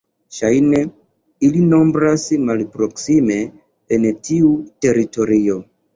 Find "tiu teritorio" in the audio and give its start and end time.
4.29-5.61